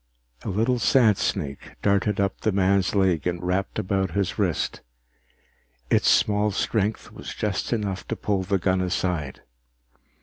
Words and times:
A 0.43 0.49
little 0.49 0.79
sandsnake 0.79 1.77
darted 1.83 2.19
up 2.19 2.41
the 2.41 2.51
man's 2.51 2.95
leg 2.95 3.27
and 3.27 3.39
wrapped 3.43 3.77
about 3.77 4.15
his 4.17 4.39
wrist. 4.39 4.81
Its 5.91 6.09
small 6.09 6.49
strength 6.49 7.11
was 7.11 7.35
just 7.35 7.71
enough 7.71 8.07
to 8.07 8.15
pull 8.15 8.41
the 8.41 8.57
gun 8.57 8.81
aside. 8.81 9.41